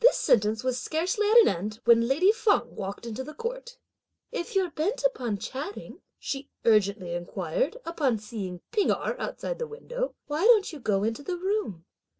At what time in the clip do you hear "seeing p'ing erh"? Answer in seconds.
8.18-9.14